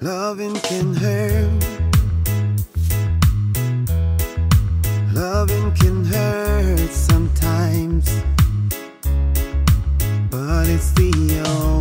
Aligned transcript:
Loving 0.00 0.54
can 0.56 0.94
hurt. 0.94 1.64
Loving 5.14 5.72
can 5.72 6.04
hurt 6.04 6.90
sometimes, 6.90 8.04
but 10.30 10.68
it's 10.68 10.92
the 10.92 11.42
only. 11.46 11.75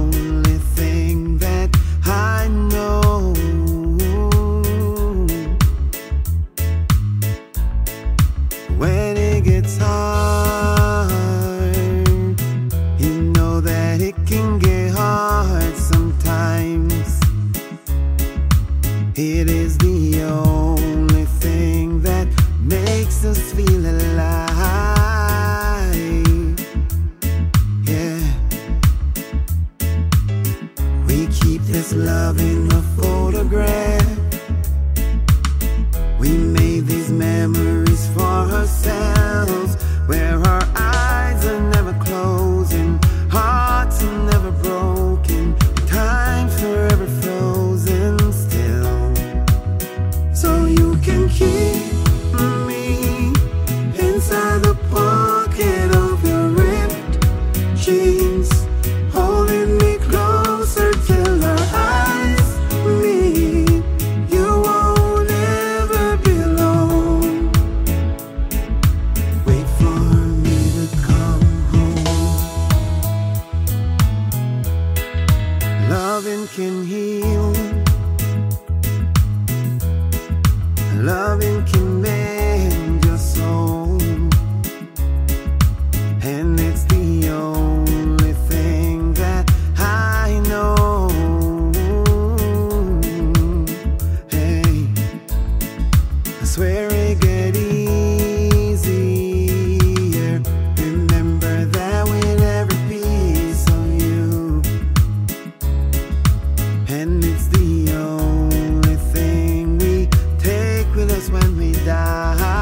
when 111.35 111.57
we 111.57 111.73
die. 111.84 112.54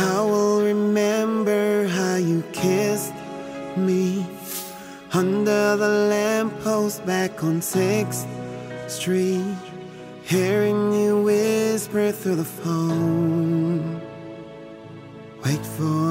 I 0.00 0.20
will 0.20 0.62
remember 0.62 1.88
how 1.88 2.14
you 2.14 2.44
kissed 2.52 3.12
me 3.76 4.24
under 5.12 5.76
the 5.76 5.88
lamppost 6.08 7.04
back 7.04 7.42
on 7.42 7.60
6th 7.60 8.24
Street, 8.88 9.56
hearing 10.22 10.92
you 10.92 11.22
whisper 11.22 12.12
through 12.12 12.36
the 12.36 12.44
phone. 12.44 14.00
Wait 15.44 15.66
for 15.66 16.07